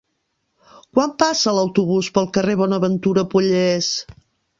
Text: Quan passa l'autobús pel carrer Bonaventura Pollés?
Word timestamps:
Quan 0.97 1.11
passa 1.23 1.53
l'autobús 1.57 2.09
pel 2.15 2.29
carrer 2.39 2.55
Bonaventura 2.63 3.25
Pollés? 3.35 3.91